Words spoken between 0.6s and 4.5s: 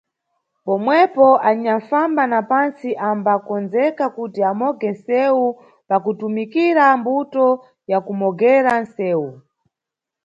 Pomwepo anyanʼfamba na pantsi ambakondzeka kuti